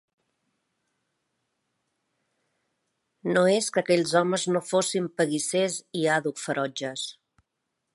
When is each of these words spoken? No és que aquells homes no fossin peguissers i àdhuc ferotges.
No 3.33 3.45
és 3.53 3.69
que 3.75 3.83
aquells 3.83 4.17
homes 4.23 4.49
no 4.57 4.65
fossin 4.73 5.15
peguissers 5.21 5.81
i 6.03 6.07
àdhuc 6.19 6.47
ferotges. 6.49 7.11